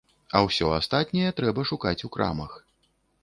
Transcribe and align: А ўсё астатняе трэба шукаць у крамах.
А 0.37 0.39
ўсё 0.45 0.69
астатняе 0.77 1.29
трэба 1.41 1.67
шукаць 1.71 2.05
у 2.07 2.11
крамах. 2.17 2.57